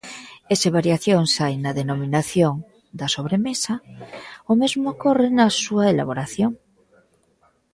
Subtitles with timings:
[0.51, 2.53] E se variacións hai na denominación
[2.99, 3.73] da sobremesa,
[4.51, 6.51] o mesmo ocorre na súa elaboración.